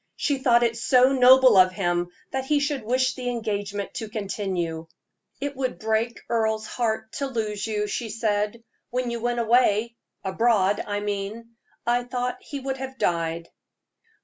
[0.15, 4.87] She thought it so noble of him that he should wish the engagement to continue.
[5.39, 8.63] "It would break Earle's heart to lose you," she said.
[8.89, 11.51] "When you went away abroad, I mean
[11.85, 13.49] I thought he would have died."